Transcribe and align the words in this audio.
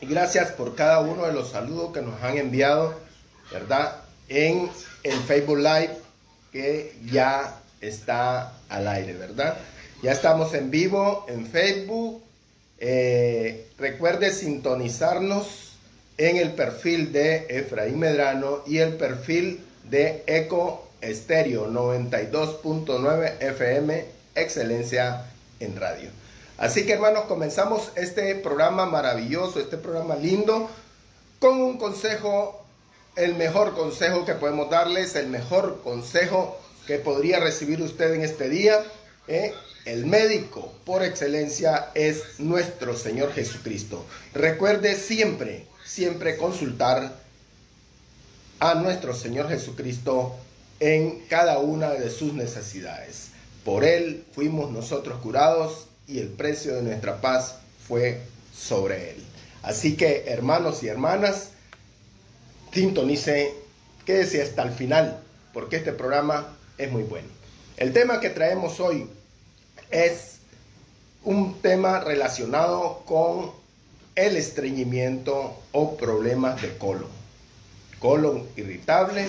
Y 0.00 0.06
gracias 0.06 0.52
por 0.52 0.74
cada 0.76 1.00
uno 1.00 1.26
de 1.26 1.32
los 1.32 1.50
saludos 1.50 1.92
que 1.92 2.02
nos 2.02 2.22
han 2.22 2.38
enviado, 2.38 2.94
¿verdad? 3.50 3.96
En 4.28 4.70
el 5.02 5.18
Facebook 5.20 5.58
Live 5.58 5.90
que 6.52 6.96
ya 7.10 7.60
está 7.80 8.52
al 8.68 8.86
aire, 8.88 9.14
¿verdad? 9.14 9.56
Ya 10.02 10.12
estamos 10.12 10.54
en 10.54 10.70
vivo 10.70 11.26
en 11.28 11.46
Facebook. 11.46 12.22
Eh, 12.78 13.68
recuerde 13.76 14.32
sintonizarnos 14.32 15.72
en 16.16 16.36
el 16.36 16.52
perfil 16.52 17.12
de 17.12 17.46
Efraín 17.48 17.98
Medrano 17.98 18.62
y 18.66 18.78
el 18.78 18.94
perfil 18.94 19.60
de 19.90 20.22
Eco 20.26 20.88
Estéreo 21.00 21.68
92.9 21.70 23.34
FM, 23.40 24.04
excelencia 24.34 25.24
en 25.58 25.76
radio. 25.76 26.10
Así 26.58 26.84
que 26.84 26.94
hermanos, 26.94 27.26
comenzamos 27.26 27.92
este 27.94 28.34
programa 28.34 28.84
maravilloso, 28.84 29.60
este 29.60 29.76
programa 29.76 30.16
lindo, 30.16 30.68
con 31.38 31.60
un 31.60 31.78
consejo, 31.78 32.64
el 33.14 33.36
mejor 33.36 33.76
consejo 33.76 34.24
que 34.24 34.34
podemos 34.34 34.68
darles, 34.68 35.14
el 35.14 35.28
mejor 35.28 35.82
consejo 35.84 36.58
que 36.88 36.98
podría 36.98 37.38
recibir 37.38 37.80
usted 37.80 38.12
en 38.12 38.22
este 38.22 38.48
día. 38.48 38.82
¿eh? 39.28 39.54
El 39.84 40.06
médico 40.06 40.72
por 40.84 41.04
excelencia 41.04 41.90
es 41.94 42.40
nuestro 42.40 42.96
Señor 42.96 43.32
Jesucristo. 43.32 44.04
Recuerde 44.34 44.96
siempre, 44.96 45.64
siempre 45.84 46.36
consultar 46.36 47.12
a 48.58 48.74
nuestro 48.74 49.14
Señor 49.14 49.48
Jesucristo 49.48 50.34
en 50.80 51.20
cada 51.28 51.60
una 51.60 51.90
de 51.90 52.10
sus 52.10 52.34
necesidades. 52.34 53.28
Por 53.64 53.84
Él 53.84 54.24
fuimos 54.34 54.72
nosotros 54.72 55.20
curados 55.20 55.88
y 56.08 56.18
el 56.18 56.28
precio 56.28 56.74
de 56.74 56.82
nuestra 56.82 57.20
paz 57.20 57.56
fue 57.86 58.22
sobre 58.52 59.10
Él. 59.10 59.24
Así 59.62 59.96
que 59.96 60.24
hermanos 60.26 60.82
y 60.82 60.88
hermanas, 60.88 61.50
sintonice, 62.72 63.54
quédese 64.06 64.42
hasta 64.42 64.62
el 64.62 64.72
final, 64.72 65.22
porque 65.52 65.76
este 65.76 65.92
programa 65.92 66.56
es 66.78 66.90
muy 66.90 67.02
bueno. 67.02 67.28
El 67.76 67.92
tema 67.92 68.20
que 68.20 68.30
traemos 68.30 68.80
hoy 68.80 69.08
es 69.90 70.38
un 71.24 71.60
tema 71.60 72.00
relacionado 72.00 73.02
con 73.04 73.52
el 74.14 74.36
estreñimiento 74.36 75.60
o 75.72 75.96
problemas 75.96 76.60
de 76.62 76.76
colon. 76.78 77.10
Colon 77.98 78.48
irritable 78.56 79.28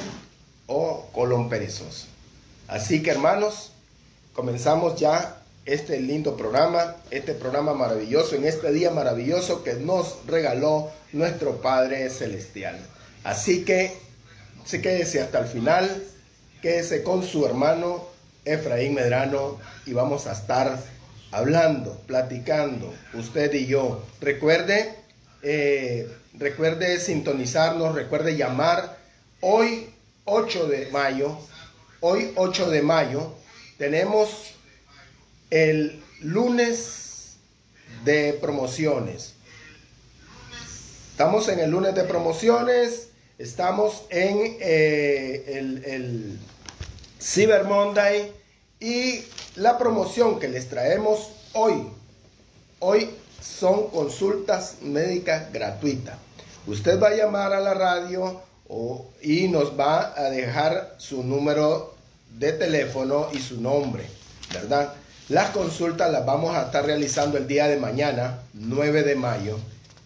o 0.67 1.09
colon 1.11 1.49
perezoso. 1.49 2.07
Así 2.67 3.03
que 3.03 3.11
hermanos, 3.11 3.73
comenzamos 4.33 4.99
ya 4.99 5.39
este 5.73 5.99
lindo 5.99 6.35
programa, 6.35 6.95
este 7.11 7.33
programa 7.33 7.75
maravilloso, 7.75 8.35
en 8.35 8.45
este 8.45 8.71
día 8.71 8.89
maravilloso 8.89 9.63
que 9.63 9.73
nos 9.75 10.17
regaló 10.25 10.89
nuestro 11.13 11.61
Padre 11.61 12.09
Celestial. 12.09 12.79
Así 13.23 13.63
que 13.63 13.95
se 14.65 14.81
quédese 14.81 15.21
hasta 15.21 15.39
el 15.39 15.45
final, 15.45 16.03
quédese 16.63 17.03
con 17.03 17.23
su 17.23 17.45
hermano 17.45 18.07
Efraín 18.45 18.95
Medrano 18.95 19.59
y 19.85 19.93
vamos 19.93 20.25
a 20.25 20.31
estar 20.31 20.79
hablando, 21.31 22.01
platicando, 22.07 22.91
usted 23.13 23.53
y 23.53 23.67
yo. 23.67 24.03
Recuerde, 24.21 24.95
eh, 25.43 26.09
recuerde 26.33 26.99
sintonizarnos, 26.99 27.93
recuerde 27.93 28.35
llamar. 28.35 28.97
Hoy, 29.41 29.93
8 30.25 30.67
de 30.67 30.87
mayo, 30.87 31.37
hoy 31.99 32.31
8 32.35 32.71
de 32.71 32.81
mayo, 32.81 33.33
tenemos 33.77 34.55
el 35.49 36.03
lunes 36.21 37.35
de 38.03 38.33
promociones. 38.33 39.33
Estamos 41.11 41.49
en 41.49 41.59
el 41.59 41.71
lunes 41.71 41.95
de 41.95 42.03
promociones, 42.03 43.09
estamos 43.37 44.03
en 44.09 44.57
eh, 44.61 45.43
el, 45.47 45.83
el 45.85 46.39
Cyber 47.19 47.65
Monday 47.65 48.31
y 48.79 49.25
la 49.55 49.77
promoción 49.77 50.39
que 50.39 50.47
les 50.47 50.69
traemos 50.69 51.31
hoy, 51.53 51.87
hoy 52.79 53.09
son 53.41 53.89
consultas 53.89 54.77
médicas 54.81 55.51
gratuitas. 55.51 56.17
Usted 56.67 57.01
va 57.01 57.09
a 57.09 57.15
llamar 57.15 57.51
a 57.53 57.59
la 57.59 57.73
radio 57.73 58.41
y 59.21 59.47
nos 59.47 59.77
va 59.77 60.13
a 60.15 60.29
dejar 60.29 60.95
su 60.97 61.23
número 61.23 61.95
de 62.37 62.53
teléfono 62.53 63.27
y 63.33 63.39
su 63.39 63.59
nombre, 63.59 64.05
¿verdad? 64.53 64.93
Las 65.29 65.51
consultas 65.51 66.11
las 66.11 66.25
vamos 66.25 66.55
a 66.55 66.63
estar 66.63 66.83
realizando 66.83 67.37
el 67.37 67.45
día 67.45 67.67
de 67.67 67.77
mañana, 67.77 68.39
9 68.53 69.03
de 69.03 69.13
mayo, 69.13 69.59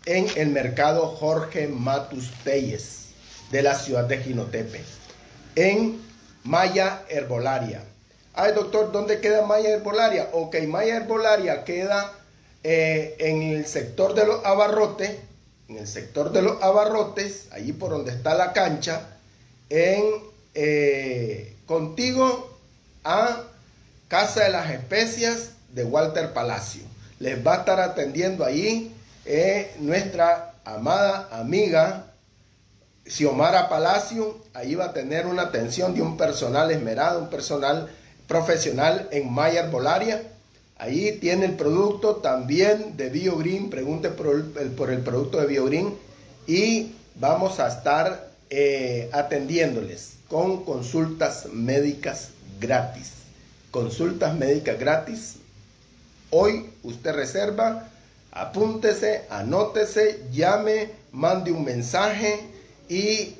en 0.06 0.28
el 0.36 0.50
mercado 0.50 1.08
Jorge 1.08 1.70
Matus 1.70 2.30
Telles 2.44 3.06
de 3.50 3.62
la 3.62 3.74
ciudad 3.74 4.04
de 4.04 4.18
Ginotepe, 4.18 4.82
en 5.56 6.02
Maya 6.44 7.04
Herbolaria. 7.08 7.86
Ay, 8.34 8.52
doctor, 8.52 8.92
¿dónde 8.92 9.22
queda 9.22 9.46
Maya 9.46 9.70
Herbolaria? 9.70 10.28
Ok, 10.34 10.58
Maya 10.68 10.98
Herbolaria 10.98 11.64
queda 11.64 12.12
eh, 12.66 13.16
en 13.20 13.44
el 13.44 13.66
sector 13.66 14.16
de 14.16 14.28
los 14.28 14.44
abarrotes, 14.44 15.20
en 15.70 15.78
el 15.78 15.88
sector 15.88 16.34
de 16.34 16.42
los 16.42 16.62
abarrotes, 16.62 17.48
allí 17.54 17.72
por 17.72 17.92
donde 17.92 18.12
está 18.12 18.34
la 18.34 18.52
cancha, 18.52 19.08
en 19.70 20.04
eh, 20.54 21.56
contigo 21.66 22.60
a 23.06 23.44
Casa 24.14 24.44
de 24.44 24.52
las 24.52 24.70
Especias 24.70 25.54
de 25.74 25.86
Walter 25.86 26.34
Palacio. 26.34 26.84
Les 27.18 27.44
va 27.44 27.56
a 27.56 27.58
estar 27.62 27.80
atendiendo 27.80 28.46
ahí 28.46 28.94
eh, 29.26 29.74
nuestra 29.80 30.54
amada 30.66 31.30
amiga 31.32 32.14
Xiomara 33.08 33.70
Palacio. 33.70 34.38
Ahí 34.54 34.76
va 34.76 34.86
a 34.86 34.94
tener 34.94 35.26
una 35.26 35.42
atención 35.42 35.96
de 35.96 36.04
un 36.04 36.16
personal 36.16 36.70
esmerado, 36.70 37.22
un 37.22 37.32
personal 37.32 37.90
profesional 38.28 39.08
en 39.10 39.34
Mayer 39.34 39.72
Bolaria. 39.72 40.22
Ahí 40.78 41.14
tiene 41.14 41.46
el 41.46 41.54
producto 41.54 42.18
también 42.18 42.96
de 42.96 43.10
BioGreen. 43.10 43.72
Pregunte 43.72 44.10
por 44.10 44.28
el, 44.28 44.44
por 44.74 44.92
el 44.92 45.00
producto 45.00 45.42
de 45.42 45.48
BioGreen. 45.48 45.92
Y 46.46 46.94
vamos 47.16 47.60
a 47.60 47.68
estar 47.68 48.30
eh, 48.52 49.10
atendiéndoles 49.12 50.18
con 50.28 50.64
consultas 50.66 51.48
médicas 51.52 52.30
gratis 52.60 53.23
consultas 53.74 54.36
médicas 54.36 54.80
gratis. 54.80 55.38
Hoy 56.30 56.70
usted 56.84 57.14
reserva, 57.14 57.90
apúntese, 58.32 59.26
anótese, 59.32 60.22
llame, 60.32 60.92
mande 61.12 61.52
un 61.52 61.66
mensaje 61.66 62.40
y 62.88 63.36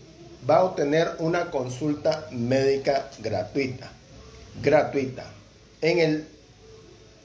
va 0.50 0.58
a 0.58 0.64
obtener 0.64 1.12
una 1.20 1.52
consulta 1.52 2.28
médica 2.32 3.10
gratuita. 3.20 3.92
Gratuita. 4.62 5.24
En 5.82 6.00
el 6.00 6.28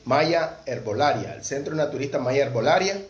Maya 0.04 0.58
Herbolaria, 0.66 1.34
el 1.34 1.44
Centro 1.44 1.74
Naturista 1.74 2.18
Maya 2.18 2.44
Herbolaria. 2.44 3.00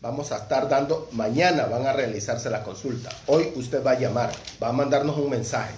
Vamos 0.00 0.32
a 0.32 0.38
estar 0.38 0.68
dando, 0.68 1.08
mañana 1.12 1.66
van 1.66 1.86
a 1.86 1.92
realizarse 1.92 2.50
las 2.50 2.64
consultas. 2.64 3.14
Hoy 3.26 3.52
usted 3.54 3.86
va 3.86 3.92
a 3.92 3.98
llamar, 4.00 4.32
va 4.62 4.70
a 4.70 4.72
mandarnos 4.72 5.16
un 5.16 5.30
mensaje. 5.30 5.74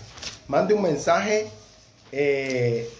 Mande 0.49 0.73
un 0.73 0.83
mensaje 0.83 1.47
eh, 2.11 2.91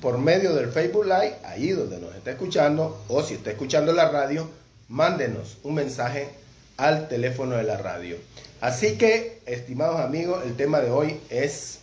por 0.00 0.18
medio 0.18 0.54
del 0.54 0.70
Facebook 0.70 1.04
Live, 1.04 1.36
ahí 1.44 1.70
donde 1.70 1.98
nos 1.98 2.14
está 2.14 2.30
escuchando, 2.30 3.02
o 3.08 3.22
si 3.22 3.34
está 3.34 3.50
escuchando 3.50 3.92
la 3.92 4.10
radio, 4.10 4.48
mándenos 4.88 5.58
un 5.62 5.74
mensaje 5.74 6.30
al 6.76 7.08
teléfono 7.08 7.56
de 7.56 7.64
la 7.64 7.76
radio. 7.76 8.16
Así 8.60 8.98
que, 8.98 9.40
estimados 9.46 10.00
amigos, 10.00 10.44
el 10.44 10.56
tema 10.56 10.80
de 10.80 10.90
hoy 10.90 11.20
es, 11.30 11.80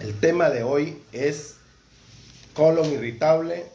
el 0.00 0.18
tema 0.18 0.50
de 0.50 0.62
hoy 0.62 1.02
es 1.12 1.56
colon 2.54 2.90
irritable. 2.92 3.66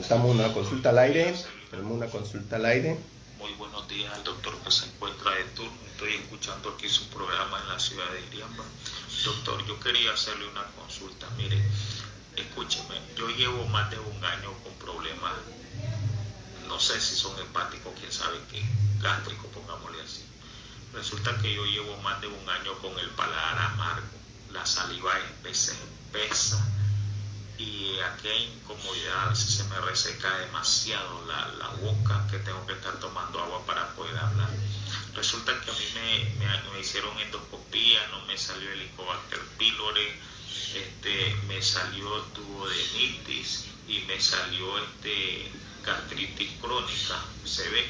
Estamos 0.00 0.34
una 0.34 0.52
consulta 0.52 0.90
al 0.90 0.98
aire. 0.98 1.34
Tenemos 1.70 1.92
una 1.92 2.06
consulta 2.06 2.56
al 2.56 2.66
aire. 2.66 2.96
Muy 3.38 3.52
buenos 3.54 3.88
días 3.88 4.12
al 4.14 4.24
doctor 4.24 4.54
que 4.64 4.70
se 4.70 4.86
encuentra 4.86 5.32
de 5.32 5.44
turno. 5.54 5.72
Estoy 5.90 6.14
escuchando 6.14 6.70
aquí 6.70 6.88
su 6.88 7.08
programa 7.08 7.60
en 7.60 7.68
la 7.68 7.78
ciudad 7.78 8.04
de 8.12 8.26
Iriamba. 8.28 8.64
Doctor, 9.24 9.66
yo 9.66 9.78
quería 9.80 10.12
hacerle 10.12 10.46
una 10.48 10.64
consulta. 10.78 11.28
Mire, 11.36 11.62
escúcheme, 12.36 13.00
yo 13.16 13.28
llevo 13.28 13.66
más 13.66 13.90
de 13.90 13.98
un 13.98 14.24
año 14.24 14.52
con 14.62 14.72
problemas, 14.74 15.32
no 16.68 16.78
sé 16.80 17.00
si 17.00 17.14
son 17.14 17.38
hepáticos, 17.38 17.92
quién 17.98 18.12
sabe 18.12 18.38
qué, 18.50 18.64
gástricos, 19.00 19.46
pongámosle 19.52 20.02
así. 20.02 20.24
Resulta 20.92 21.36
que 21.38 21.54
yo 21.54 21.64
llevo 21.64 21.96
más 22.02 22.20
de 22.20 22.28
un 22.28 22.48
año 22.48 22.78
con 22.78 22.98
el 22.98 23.08
paladar 23.10 23.58
amargo, 23.72 24.06
la 24.52 24.64
saliva 24.64 25.18
espesa, 25.18 25.72
espesa 25.72 26.64
y 27.58 27.98
aquella 28.00 28.36
incomodidad, 28.36 29.28
a 29.30 29.34
se 29.34 29.64
me 29.64 29.80
reseca 29.80 30.38
demasiado 30.38 31.24
la, 31.26 31.48
la 31.58 31.68
boca 31.68 32.26
que 32.30 32.38
tengo 32.38 32.66
que 32.66 32.72
estar 32.72 32.94
tomando 32.98 33.40
agua 33.40 33.64
para 33.66 33.88
poder 33.94 34.16
hablar 34.16 34.50
Resulta 35.14 35.52
que 35.64 35.70
a 35.70 35.74
mí 35.74 35.84
me, 36.72 36.80
hicieron 36.80 37.16
endoscopía, 37.18 37.98
no 38.10 38.26
me 38.26 38.36
salió 38.36 38.70
el 38.72 38.80
Helicobacter 38.80 39.38
pylori, 39.58 40.08
este, 40.74 41.34
me 41.46 41.62
salió 41.62 42.04
tubo 42.34 42.68
de 42.68 42.76
nitis 42.98 43.66
y 43.86 44.00
me 44.08 44.20
salió 44.20 44.78
este 44.78 45.48
gastritis 45.84 46.50
crónica, 46.60 47.24
se 47.44 47.68
ve. 47.68 47.84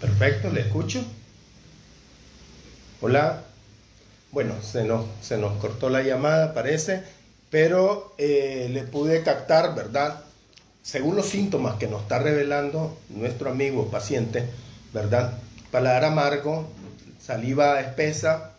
Perfecto, 0.00 0.50
le 0.50 0.62
escucho. 0.62 1.04
Hola. 3.00 3.44
Bueno, 4.32 4.54
se 4.62 4.84
nos, 4.84 5.04
se 5.20 5.36
nos 5.36 5.58
cortó 5.60 5.90
la 5.90 6.02
llamada, 6.02 6.54
parece, 6.54 7.04
pero 7.50 8.14
eh, 8.16 8.68
le 8.72 8.82
pude 8.82 9.22
captar, 9.22 9.74
¿verdad? 9.74 10.24
Según 10.82 11.16
los 11.16 11.26
síntomas 11.26 11.76
que 11.76 11.86
nos 11.86 12.02
está 12.02 12.18
revelando 12.18 12.98
nuestro 13.10 13.50
amigo 13.50 13.90
paciente, 13.90 14.48
¿verdad? 14.92 15.32
Paladar 15.70 16.04
amargo, 16.04 16.68
saliva 17.20 17.80
espesa, 17.80 18.52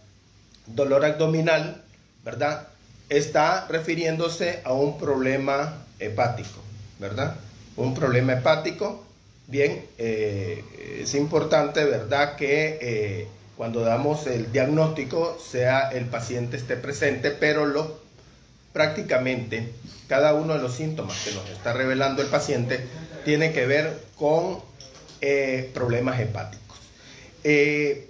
dolor 0.68 1.06
abdominal, 1.06 1.83
¿verdad? 2.24 2.68
Está 3.09 3.68
refiriéndose 3.68 4.62
a 4.63 4.74
un 4.74 4.97
problema 4.97 5.85
hepático, 6.00 6.59
¿verdad? 7.00 7.35
Un 7.75 7.94
problema 7.94 8.33
hepático. 8.33 9.03
Bien, 9.47 9.85
eh, 9.97 10.63
es 11.01 11.13
importante, 11.15 11.83
¿verdad? 11.83 12.35
Que 12.35 12.80
eh, 12.81 13.27
cuando 13.57 13.81
damos 13.81 14.25
el 14.27 14.51
diagnóstico 14.51 15.38
sea 15.39 15.89
el 15.89 16.06
paciente 16.06 16.57
esté 16.57 16.77
presente, 16.77 17.31
pero 17.31 17.65
lo, 17.65 18.00
prácticamente 18.71 19.71
cada 20.07 20.33
uno 20.33 20.53
de 20.53 20.59
los 20.59 20.74
síntomas 20.75 21.24
que 21.24 21.31
nos 21.33 21.50
está 21.50 21.74
revelando 21.74 22.21
el 22.21 22.30
paciente 22.30 22.85
tiene 23.25 23.51
que 23.51 23.65
ver 23.65 24.00
con 24.18 24.59
eh, 25.25 25.71
problemas 25.73 26.19
hepáticos. 26.19 26.77
Eh, 27.45 28.09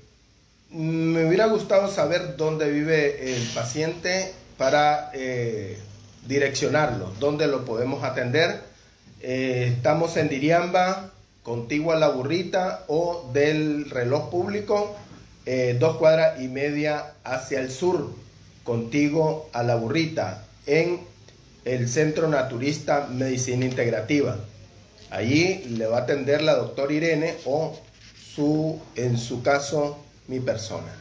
me 0.72 1.28
hubiera 1.28 1.46
gustado 1.46 1.88
saber 1.88 2.38
dónde 2.38 2.72
vive 2.72 3.36
el 3.36 3.48
paciente 3.50 4.34
para 4.58 5.12
eh, 5.14 5.78
direccionarlo, 6.26 7.14
dónde 7.20 7.46
lo 7.46 7.66
podemos 7.66 8.04
atender. 8.04 8.62
estamos 9.22 10.18
en 10.18 10.28
Diriamba, 10.28 11.12
contigua 11.44 11.98
a 11.98 12.00
la 12.00 12.08
burrita 12.08 12.84
o 12.88 13.30
del 13.32 13.92
reloj 13.92 14.32
público 14.32 14.96
dos 15.80 15.98
cuadras 15.98 16.42
y 16.42 16.48
media 16.48 17.14
hacia 17.24 17.60
el 17.60 17.70
sur, 17.70 18.10
contigo 18.64 19.52
a 19.54 19.62
la 19.62 19.76
burrita, 19.76 20.46
en 20.66 21.00
el 21.64 21.88
Centro 21.88 22.28
Naturista 22.28 23.08
Medicina 23.08 23.66
Integrativa. 23.66 24.40
Allí 25.14 25.64
le 25.78 25.86
va 25.86 26.00
a 26.00 26.02
atender 26.02 26.42
la 26.42 26.56
doctora 26.56 26.92
Irene 26.92 27.36
o 27.46 27.80
su, 28.36 28.82
en 28.96 29.20
su 29.20 29.44
caso, 29.44 30.04
mi 30.28 30.40
persona. 30.40 30.92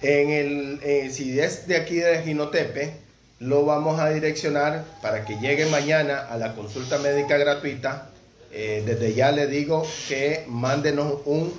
En 0.00 0.30
el, 0.30 0.80
eh, 0.82 1.10
si 1.12 1.38
es 1.38 1.66
de 1.66 1.76
aquí 1.76 1.96
de 1.96 2.22
Ginotepe, 2.22 2.94
lo 3.38 3.66
vamos 3.66 4.00
a 4.00 4.08
direccionar 4.08 4.86
para 5.02 5.26
que 5.26 5.38
llegue 5.40 5.66
mañana 5.66 6.20
a 6.20 6.38
la 6.38 6.54
consulta 6.54 6.98
médica 7.00 7.36
gratuita. 7.36 8.08
Eh, 8.50 8.82
desde 8.86 9.12
ya 9.12 9.30
le 9.30 9.46
digo 9.46 9.86
que 10.08 10.44
mándenos 10.48 11.18
un 11.26 11.52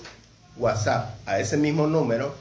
WhatsApp 0.57 1.15
a 1.27 1.39
ese 1.39 1.55
mismo 1.55 1.85
número 1.85 2.33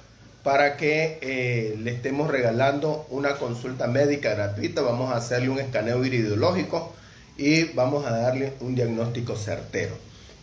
para 0.43 0.79
que 0.79 1.19
eh, 1.21 1.77
le 1.79 1.91
estemos 1.91 2.31
regalando 2.31 3.07
una 3.11 3.37
consulta 3.37 3.89
médica 3.89 4.35
gratuita. 4.35 4.81
Vamos 4.81 5.13
a 5.13 5.17
hacerle 5.17 5.51
un 5.51 5.61
escaneo 5.61 6.03
iridiológico 6.03 6.95
y 7.41 7.65
vamos 7.73 8.05
a 8.05 8.11
darle 8.11 8.53
un 8.61 8.75
diagnóstico 8.75 9.35
certero. 9.35 9.95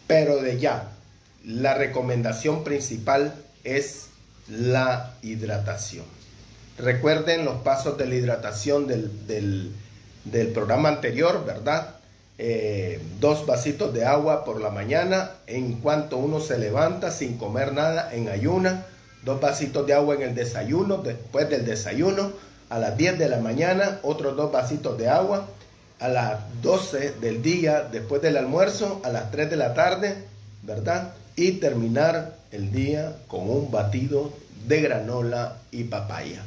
Pero 0.07 0.41
de 0.41 0.59
ya, 0.59 0.89
la 1.45 1.75
recomendación 1.75 2.63
principal 2.63 3.35
es 3.63 4.07
la 4.49 5.13
hidratación. 5.21 6.05
Recuerden 6.79 7.45
los 7.45 7.57
pasos 7.61 7.99
de 7.99 8.07
la 8.07 8.15
hidratación 8.15 8.88
del, 8.88 9.71
del 10.23 10.47
programa 10.47 10.89
anterior, 10.89 11.45
¿verdad? 11.45 11.97
Eh, 12.39 13.00
dos 13.19 13.45
vasitos 13.45 13.93
de 13.93 14.05
agua 14.05 14.43
por 14.43 14.59
la 14.59 14.71
mañana 14.71 15.33
en 15.45 15.73
cuanto 15.73 16.17
uno 16.17 16.39
se 16.39 16.57
levanta 16.57 17.11
sin 17.11 17.38
comer 17.38 17.73
nada 17.73 18.11
en 18.11 18.27
ayuna, 18.27 18.85
dos 19.23 19.39
vasitos 19.39 19.85
de 19.85 19.93
agua 19.93 20.15
en 20.15 20.23
el 20.23 20.35
desayuno, 20.35 20.97
después 20.97 21.47
del 21.47 21.63
desayuno, 21.63 22.31
a 22.69 22.79
las 22.79 22.97
10 22.97 23.19
de 23.19 23.29
la 23.29 23.39
mañana, 23.39 24.00
otros 24.01 24.35
dos 24.35 24.51
vasitos 24.51 24.97
de 24.97 25.09
agua, 25.09 25.47
a 25.99 26.07
las 26.07 26.39
12 26.61 27.13
del 27.21 27.41
día, 27.41 27.88
después 27.91 28.21
del 28.21 28.38
almuerzo, 28.38 29.01
a 29.03 29.09
las 29.09 29.31
3 29.31 29.49
de 29.49 29.55
la 29.55 29.73
tarde, 29.73 30.15
¿verdad? 30.63 31.13
Y 31.35 31.53
terminar 31.53 32.35
el 32.51 32.71
día 32.71 33.15
con 33.27 33.49
un 33.49 33.71
batido 33.71 34.33
de 34.67 34.81
granola 34.81 35.57
y 35.71 35.85
papaya. 35.85 36.44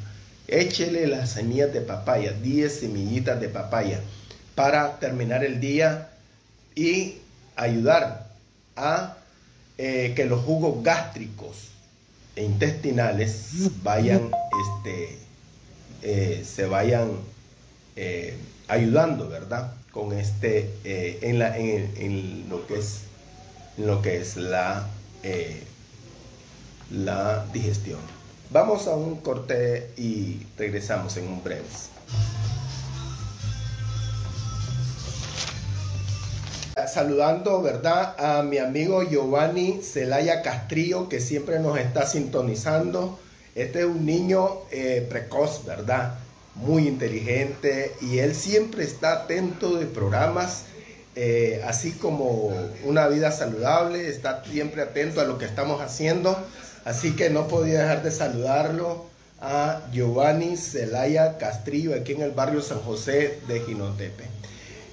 Échele 0.46 1.06
las 1.06 1.30
semillas 1.30 1.72
de 1.72 1.80
papaya, 1.80 2.32
10 2.32 2.80
semillitas 2.80 3.40
de 3.40 3.48
papaya 3.48 4.00
para 4.54 4.98
terminar 4.98 5.44
el 5.44 5.60
día 5.60 6.10
y 6.74 7.16
ayudar 7.56 8.28
a 8.76 9.16
eh, 9.78 10.12
que 10.14 10.26
los 10.26 10.42
jugos 10.42 10.82
gástricos 10.82 11.68
e 12.36 12.44
intestinales 12.44 13.50
vayan, 13.82 14.30
este, 14.64 15.18
eh, 16.02 16.44
se 16.44 16.66
vayan 16.66 17.10
eh, 17.96 18.36
ayudando, 18.68 19.28
¿verdad? 19.28 19.72
Con 19.92 20.12
este, 20.12 20.70
en, 20.84 21.38
la, 21.38 21.56
en, 21.56 22.48
lo 22.48 22.66
que 22.66 22.78
es, 22.78 23.00
lo 23.76 24.02
que 24.02 24.18
es 24.18 24.36
la, 24.36 24.86
la 26.90 27.46
digestión. 27.52 27.98
Vamos 28.50 28.86
a 28.86 28.94
un 28.94 29.16
corte 29.16 29.90
y 29.96 30.46
regresamos 30.56 31.16
en 31.16 31.26
un 31.26 31.42
breve. 31.42 31.64
saludando, 36.86 37.62
¿verdad? 37.62 38.14
A 38.18 38.42
mi 38.42 38.58
amigo 38.58 39.02
Giovanni 39.02 39.80
Celaya 39.82 40.42
Castrillo, 40.42 41.08
que 41.08 41.20
siempre 41.20 41.58
nos 41.58 41.78
está 41.78 42.06
sintonizando. 42.06 43.18
Este 43.54 43.80
es 43.80 43.86
un 43.86 44.06
niño 44.06 44.48
eh, 44.70 45.06
precoz, 45.08 45.64
¿verdad? 45.64 46.14
Muy 46.54 46.88
inteligente 46.88 47.94
y 48.00 48.18
él 48.18 48.34
siempre 48.34 48.84
está 48.84 49.12
atento 49.12 49.76
de 49.76 49.86
programas, 49.86 50.64
eh, 51.16 51.62
así 51.66 51.92
como 51.92 52.52
una 52.84 53.08
vida 53.08 53.32
saludable, 53.32 54.08
está 54.08 54.44
siempre 54.44 54.82
atento 54.82 55.20
a 55.20 55.24
lo 55.24 55.38
que 55.38 55.44
estamos 55.44 55.80
haciendo. 55.80 56.36
Así 56.84 57.14
que 57.14 57.30
no 57.30 57.46
podía 57.46 57.82
dejar 57.82 58.02
de 58.02 58.10
saludarlo 58.10 59.04
a 59.40 59.80
Giovanni 59.92 60.56
Celaya 60.56 61.38
Castrillo, 61.38 61.94
aquí 61.94 62.12
en 62.12 62.22
el 62.22 62.32
barrio 62.32 62.62
San 62.62 62.80
José 62.80 63.38
de 63.48 63.60
Ginotepe. 63.60 64.24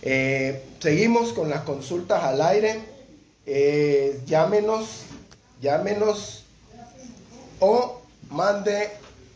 Eh, 0.02 0.64
seguimos 0.80 1.34
con 1.34 1.50
las 1.50 1.62
consultas 1.62 2.24
al 2.24 2.42
aire. 2.42 2.80
Eh, 3.46 4.22
llámenos, 4.26 5.04
llámenos 5.62 6.44
o 7.60 8.02
mande 8.30 8.90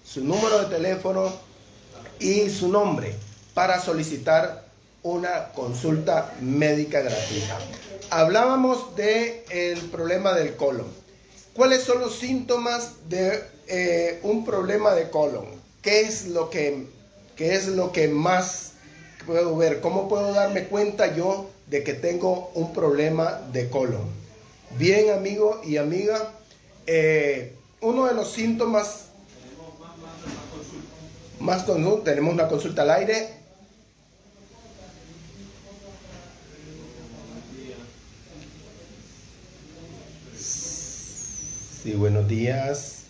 su 0.06 0.24
número 0.24 0.60
de 0.60 0.76
teléfono 0.76 1.32
y 2.22 2.50
su 2.50 2.68
nombre 2.68 3.16
para 3.54 3.82
solicitar 3.82 4.66
una 5.04 5.50
consulta 5.54 6.34
médica 6.40 7.02
gratuita. 7.02 7.58
Hablábamos 8.12 8.96
del 8.96 9.44
el 9.50 9.80
problema 9.90 10.34
del 10.34 10.56
colon. 10.56 10.86
¿Cuáles 11.54 11.84
son 11.84 12.00
los 12.00 12.16
síntomas 12.16 13.10
de 13.10 13.44
eh, 13.68 14.20
un 14.24 14.46
problema 14.46 14.94
de 14.94 15.10
colon? 15.10 15.46
¿Qué 15.82 16.02
es 16.02 16.28
lo 16.28 16.50
que, 16.50 16.86
qué 17.36 17.56
es 17.56 17.68
lo 17.68 17.92
que 17.92 18.08
más 18.08 18.74
puedo 19.26 19.58
ver? 19.58 19.82
¿Cómo 19.82 20.08
puedo 20.08 20.32
darme 20.34 20.66
cuenta 20.66 21.16
yo 21.16 21.50
de 21.68 21.84
que 21.84 21.94
tengo 21.94 22.52
un 22.54 22.72
problema 22.72 23.42
de 23.52 23.70
colon? 23.70 24.06
Bien, 24.78 25.10
amigo 25.10 25.62
y 25.66 25.78
amiga, 25.78 26.32
eh, 26.86 27.56
uno 27.82 28.06
de 28.06 28.14
los 28.14 28.32
síntomas 28.32 29.11
más 31.42 31.64
comunes, 31.64 32.04
tenemos 32.04 32.34
una 32.34 32.48
consulta 32.48 32.84
al 32.84 32.92
aire. 32.92 33.30
Sí, 41.84 41.94
buenos 41.96 42.28
días. 42.28 43.01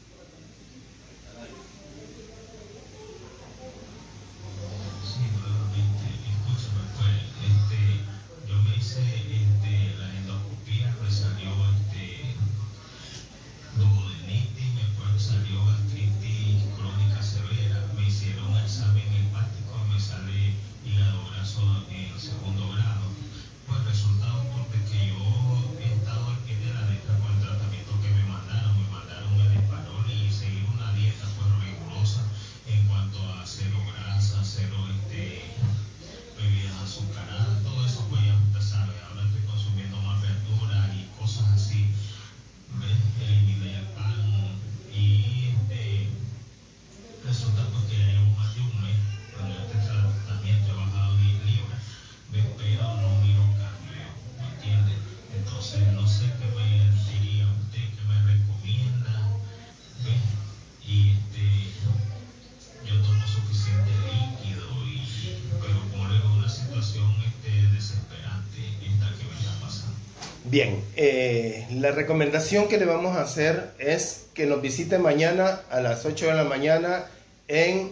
Bien, 70.43 70.83
eh, 70.95 71.67
la 71.71 71.91
recomendación 71.91 72.67
que 72.67 72.79
le 72.79 72.85
vamos 72.85 73.15
a 73.15 73.21
hacer 73.21 73.69
es 73.77 74.25
que 74.33 74.47
nos 74.47 74.59
visite 74.59 74.97
mañana 74.97 75.61
a 75.69 75.81
las 75.81 76.03
8 76.03 76.25
de 76.25 76.33
la 76.33 76.43
mañana 76.43 77.05
en 77.47 77.91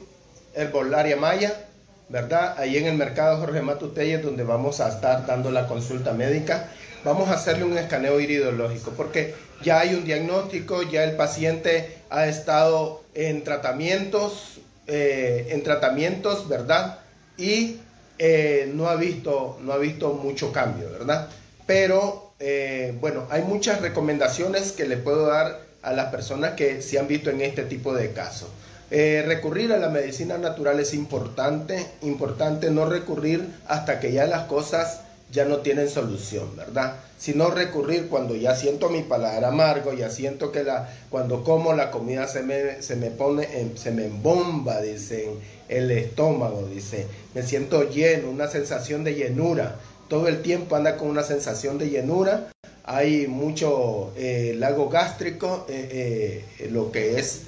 Herbolaria 0.56 1.16
Maya, 1.16 1.68
¿verdad? 2.10 2.56
Ahí 2.58 2.76
en 2.78 2.88
el 2.88 2.98
mercado 2.98 3.38
Jorge 3.38 3.62
Matutelles, 3.62 4.24
donde 4.24 4.44
vamos 4.44 4.80
a 4.80 4.90
estar 4.90 5.28
dando 5.28 5.52
la 5.52 5.68
consulta 5.68 6.14
médica. 6.14 6.72
Vamos 7.04 7.30
a 7.30 7.34
hacerle 7.34 7.66
un 7.66 7.78
escaneo 7.78 8.20
iridológico, 8.20 8.92
porque 8.98 9.36
ya 9.62 9.82
hay 9.82 9.94
un 9.94 10.04
diagnóstico, 10.04 10.82
ya 10.82 11.04
el 11.04 11.16
paciente 11.16 12.00
ha 12.10 12.26
estado 12.26 13.04
en 13.14 13.44
tratamientos, 13.44 14.60
eh, 14.88 15.50
en 15.52 15.62
tratamientos, 15.62 16.50
¿verdad? 16.50 16.98
Y 17.38 17.78
eh, 18.18 18.72
no, 18.74 18.90
ha 18.90 18.96
visto, 18.96 19.60
no 19.62 19.72
ha 19.72 19.78
visto 19.78 20.14
mucho 20.14 20.52
cambio, 20.52 20.90
¿verdad? 20.92 21.30
Pero 21.70 22.32
eh, 22.40 22.98
bueno, 23.00 23.28
hay 23.30 23.44
muchas 23.44 23.80
recomendaciones 23.80 24.72
que 24.72 24.88
le 24.88 24.98
puedo 24.98 25.28
dar 25.28 25.60
a 25.84 25.94
las 25.94 26.08
personas 26.08 26.54
que 26.54 26.82
se 26.82 26.98
han 26.98 27.08
visto 27.08 27.30
en 27.30 27.42
este 27.42 27.62
tipo 27.62 27.94
de 27.94 28.12
casos. 28.12 28.50
Eh, 28.90 29.24
recurrir 29.28 29.72
a 29.72 29.78
la 29.78 29.90
medicina 29.90 30.40
natural 30.40 30.80
es 30.80 30.96
importante, 30.96 31.86
importante 32.02 32.72
no 32.72 32.90
recurrir 32.90 33.48
hasta 33.68 34.00
que 34.00 34.12
ya 34.12 34.26
las 34.26 34.48
cosas 34.48 35.02
ya 35.32 35.46
no 35.46 35.58
tienen 35.58 35.90
solución, 35.90 36.56
¿verdad? 36.58 36.96
Sino 37.20 37.52
recurrir 37.52 38.08
cuando 38.08 38.36
ya 38.36 38.56
siento 38.56 38.90
mi 38.90 39.04
paladar 39.04 39.46
amargo, 39.46 39.94
ya 39.94 40.10
siento 40.10 40.52
que 40.52 40.64
la, 40.64 40.90
cuando 41.12 41.44
como 41.44 41.74
la 41.74 41.92
comida 41.92 42.28
se 42.28 42.42
me, 42.42 42.82
se 42.82 42.96
me 42.96 43.12
pone, 43.12 43.48
se 43.76 43.92
me 43.92 44.06
embomba, 44.06 44.82
dicen, 44.82 45.34
el 45.68 45.92
estómago, 45.92 46.68
dice, 46.68 47.06
me 47.36 47.44
siento 47.44 47.88
lleno, 47.88 48.32
una 48.32 48.48
sensación 48.48 49.04
de 49.04 49.14
llenura, 49.14 49.76
todo 50.10 50.28
el 50.28 50.42
tiempo 50.42 50.76
anda 50.76 50.98
con 50.98 51.08
una 51.08 51.24
sensación 51.24 51.78
de 51.78 51.90
llenura, 51.90 52.50
hay 52.84 53.28
mucho 53.28 54.12
eh, 54.18 54.56
lago 54.58 54.90
gástrico, 54.90 55.66
eh, 55.70 56.44
eh, 56.60 56.70
lo 56.72 56.92
que 56.92 57.20
es 57.20 57.44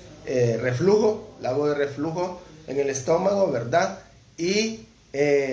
reflujo, 0.61 1.35
lago 1.41 1.67
de 1.67 1.73
reflujo 1.73 2.39
en 2.67 2.79
el 2.79 2.89
estómago, 2.89 3.51
¿verdad? 3.51 3.99
Y 4.37 4.81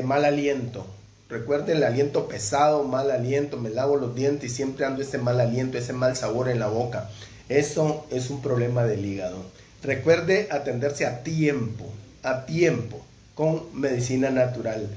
mal 0.05 0.25
aliento. 0.27 0.87
Recuerden 1.31 1.79
el 1.79 1.85
aliento 1.85 2.29
pesado, 2.29 2.85
mal 2.85 3.11
aliento, 3.11 3.57
me 3.57 3.71
lavo 3.71 3.97
los 3.97 4.15
dientes 4.15 4.53
y 4.53 4.55
siempre 4.55 4.85
ando 4.85 5.03
ese 5.03 5.19
mal 5.19 5.41
aliento, 5.41 5.79
ese 5.79 5.95
mal 5.95 6.17
sabor 6.17 6.49
en 6.49 6.59
la 6.59 6.69
boca. 6.69 7.09
Eso 7.49 8.07
es 8.11 8.29
un 8.31 8.43
problema 8.43 8.85
del 8.85 9.05
hígado. 9.05 9.39
Recuerde 9.83 10.49
atenderse 10.51 11.07
a 11.07 11.23
tiempo, 11.23 11.87
a 12.23 12.45
tiempo, 12.45 13.01
con 13.35 13.63
medicina 13.73 14.31
natural. 14.31 14.89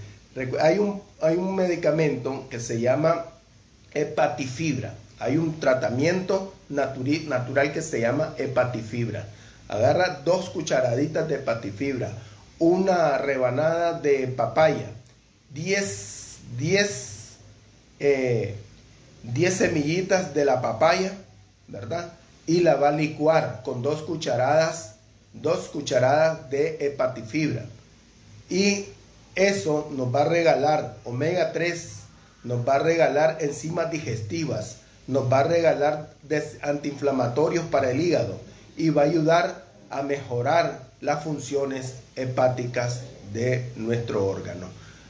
Hay 0.62 0.80
un, 0.80 1.02
hay 1.22 1.36
un 1.36 1.56
medicamento 1.56 2.48
que 2.50 2.60
se 2.60 2.80
llama 2.80 3.26
hepatifibra. 3.94 4.94
Hay 5.20 5.38
un 5.38 5.60
tratamiento 5.60 6.54
natural 6.70 7.74
que 7.74 7.82
se 7.82 8.00
llama 8.00 8.34
hepatifibra. 8.38 9.26
Agarra 9.68 10.22
dos 10.26 10.50
cucharaditas 10.50 11.28
de 11.28 11.36
hepatifibra, 11.36 12.12
una 12.60 13.18
rebanada 13.18 14.00
de 14.00 14.28
papaya, 14.28 14.90
10, 15.54 16.38
10, 16.58 17.12
eh, 18.00 18.56
semillitas 19.52 20.34
de 20.34 20.46
la 20.46 20.62
papaya, 20.62 21.14
¿verdad? 21.68 22.14
Y 22.48 22.62
la 22.62 22.76
va 22.76 22.90
a 22.90 22.94
licuar 22.94 23.62
con 23.64 23.82
dos 23.82 24.02
cucharadas, 24.02 24.96
dos 25.34 25.68
cucharadas 25.68 26.50
de 26.50 26.78
hepatifibra. 26.82 27.66
Y 28.50 28.86
eso 29.36 29.90
nos 29.96 30.14
va 30.14 30.22
a 30.24 30.30
regalar 30.30 30.98
omega 31.04 31.52
3, 31.52 31.90
nos 32.44 32.68
va 32.68 32.76
a 32.76 32.80
regalar 32.80 33.38
enzimas 33.42 33.92
digestivas, 33.92 34.78
nos 35.08 35.32
va 35.32 35.40
a 35.40 35.44
regalar 35.44 36.10
antiinflamatorios 36.62 37.66
para 37.66 37.92
el 37.92 38.02
hígado 38.02 38.40
y 38.78 38.90
va 38.90 39.04
a 39.04 39.06
ayudar 39.06 39.64
a 39.90 40.02
mejorar 40.04 40.84
las 41.02 41.24
funciones 41.24 41.96
hepáticas 42.16 43.02
de 43.34 43.72
nuestro 43.76 44.26
órgano. 44.26 44.68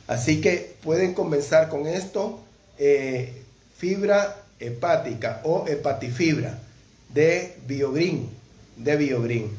Así 0.07 0.41
que 0.41 0.75
pueden 0.83 1.13
comenzar 1.13 1.69
con 1.69 1.87
esto, 1.87 2.39
eh, 2.77 3.43
fibra 3.77 4.35
hepática 4.59 5.41
o 5.43 5.67
hepatifibra 5.67 6.59
de 7.09 7.55
Biogreen, 7.67 8.29
de 8.77 8.95
Biogreen. 8.97 9.49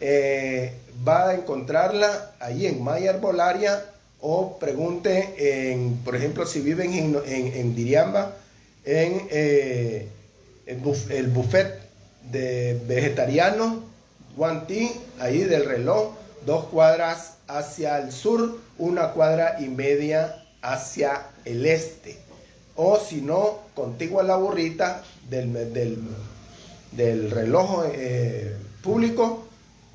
Eh, 0.00 0.72
va 1.06 1.30
a 1.30 1.34
encontrarla 1.34 2.32
ahí 2.40 2.66
en 2.66 2.82
Maya 2.82 3.10
Herbolaria 3.10 3.84
o 4.28 4.58
pregunte, 4.58 5.34
en, 5.38 5.98
por 5.98 6.16
ejemplo, 6.16 6.46
si 6.46 6.58
viven 6.60 6.92
en, 6.92 7.16
en, 7.26 7.76
Diriamba, 7.76 8.34
en 8.84 9.22
eh, 9.30 10.08
el, 10.66 11.28
buffet 11.28 11.78
de 12.32 12.76
vegetariano, 12.88 13.84
Guantí, 14.36 14.90
ahí 15.20 15.44
del 15.44 15.64
reloj, 15.64 16.14
dos 16.44 16.64
cuadras 16.64 17.34
hacia 17.46 17.98
el 17.98 18.10
sur, 18.10 18.58
una 18.78 19.12
cuadra 19.12 19.58
y 19.60 19.68
media 19.68 20.44
hacia 20.60 21.28
el 21.44 21.64
este. 21.64 22.16
O 22.74 22.98
si 22.98 23.20
no, 23.20 23.60
contigo 23.76 24.18
a 24.18 24.24
la 24.24 24.34
burrita 24.34 25.04
del, 25.30 25.52
del, 26.90 27.30
reloj 27.30 27.84
eh, 27.92 28.56
público, 28.82 29.46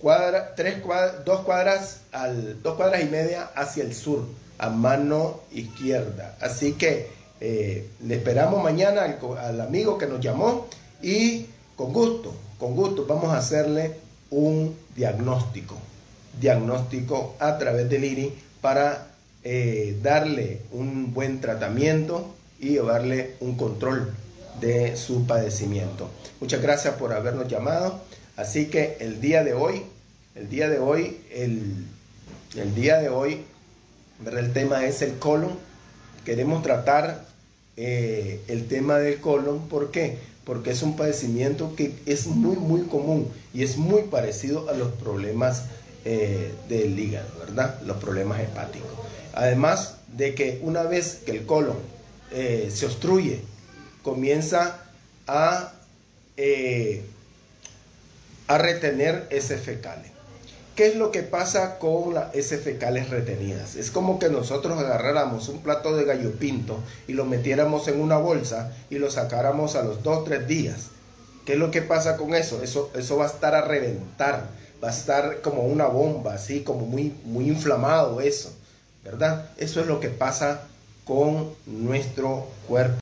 cuadra, 0.01 0.53
tres 0.55 0.77
dos 1.25 1.41
cuadras 1.41 2.01
al, 2.12 2.62
dos 2.62 2.75
cuadras 2.75 3.01
y 3.01 3.05
media 3.05 3.50
hacia 3.55 3.84
el 3.84 3.93
sur, 3.93 4.25
a 4.58 4.70
mano 4.70 5.41
izquierda. 5.51 6.36
Así 6.41 6.74
que 6.74 7.10
eh, 7.39 7.89
le 8.03 8.15
esperamos 8.15 8.63
mañana 8.63 9.17
al, 9.39 9.62
amigo 9.62 9.98
que 9.98 10.08
nos 10.08 10.20
llamó 10.20 10.67
y 11.01 11.46
con 11.75 11.93
gusto, 11.93 12.34
con 12.60 12.75
gusto 12.75 13.05
vamos 13.08 13.34
a 13.34 13.38
hacerle 13.38 13.96
un 14.29 14.75
diagnóstico, 14.96 15.75
diagnóstico 16.39 17.36
a 17.39 17.58
través 17.58 17.89
del 17.89 18.03
IRI 18.03 18.34
para 18.62 19.08
eh, 19.43 19.98
darle 20.03 20.62
un 20.72 21.13
buen 21.13 21.41
tratamiento 21.41 22.36
y 22.60 22.70
llevarle 22.70 23.36
un 23.39 23.58
control 23.58 24.13
de 24.60 24.96
su 24.96 25.25
padecimiento. 25.25 26.10
Muchas 26.39 26.62
gracias 26.62 26.93
por 26.96 27.13
habernos 27.13 27.48
llamado. 27.48 28.01
Así 28.41 28.65
que 28.65 28.98
el 29.00 29.21
día 29.21 29.43
de 29.43 29.53
hoy, 29.53 29.83
el 30.33 30.50
día 30.50 30.67
de 30.67 30.79
hoy, 30.79 31.21
el, 31.31 31.86
día 32.74 32.98
de 32.98 33.07
hoy, 33.10 33.41
el 34.25 34.51
tema 34.51 34.83
es 34.83 35.03
el 35.03 35.19
colon. 35.19 35.51
Queremos 36.25 36.63
tratar 36.63 37.24
eh, 37.77 38.41
el 38.48 38.67
tema 38.67 38.98
del 38.98 39.19
colon. 39.19 39.67
¿Por 39.67 39.91
qué? 39.91 40.17
Porque 40.43 40.71
es 40.71 40.81
un 40.81 40.95
padecimiento 40.95 41.75
que 41.75 41.93
es 42.07 42.25
muy, 42.25 42.55
muy 42.55 42.81
común 42.88 43.31
y 43.53 43.62
es 43.62 43.77
muy 43.77 44.03
parecido 44.03 44.67
a 44.69 44.74
los 44.74 44.91
problemas 44.93 45.65
eh, 46.03 46.51
del 46.67 46.98
hígado, 46.98 47.29
¿verdad? 47.38 47.79
Los 47.86 47.98
problemas 47.98 48.39
hepáticos. 48.39 48.89
Además 49.36 49.98
de 50.17 50.33
que 50.33 50.60
una 50.63 50.81
vez 50.81 51.19
que 51.27 51.31
el 51.33 51.45
colon 51.45 51.77
eh, 52.31 52.71
se 52.74 52.88
obstruye, 52.88 53.39
comienza 54.01 54.83
a 55.27 55.74
a 58.51 58.58
retener 58.58 59.27
heces 59.29 59.62
fecales. 59.62 60.12
¿Qué 60.75 60.88
es 60.88 60.96
lo 60.98 61.12
que 61.12 61.24
pasa 61.24 61.79
con 61.79 62.13
las 62.13 62.34
fecales 62.34 63.10
retenidas? 63.10 63.75
Es 63.75 63.91
como 63.91 64.20
que 64.20 64.29
nosotros 64.29 64.77
agarráramos 64.77 65.48
un 65.48 65.60
plato 65.62 65.96
de 65.96 66.03
gallo 66.03 66.34
pinto 66.34 66.79
y 67.08 67.13
lo 67.13 67.24
metiéramos 67.24 67.88
en 67.88 68.01
una 68.01 68.17
bolsa 68.17 68.74
y 68.89 68.98
lo 68.98 69.10
sacáramos 69.10 69.77
a 69.77 69.84
los 69.84 70.03
2 70.03 70.25
tres 70.25 70.48
días. 70.48 70.88
¿Qué 71.46 71.53
es 71.53 71.60
lo 71.60 71.72
que 71.72 71.81
pasa 71.81 72.17
con 72.17 72.36
eso? 72.36 72.62
Eso, 72.62 72.91
eso 72.93 73.15
va 73.15 73.25
a 73.25 73.29
estar 73.29 73.55
a 73.55 73.62
reventar, 73.62 74.50
va 74.84 74.89
a 74.89 74.91
estar 74.91 75.39
como 75.41 75.63
una 75.63 75.86
bomba, 75.86 76.34
así 76.34 76.62
como 76.62 76.86
muy, 76.86 77.15
muy 77.24 77.48
inflamado 77.48 78.20
eso, 78.20 78.53
¿verdad? 79.03 79.50
Eso 79.58 79.79
es 79.79 79.88
lo 79.88 80.01
que 80.01 80.10
pasa 80.10 80.63
con 81.05 81.53
nuestro 81.65 82.48
cuerpo 82.67 83.00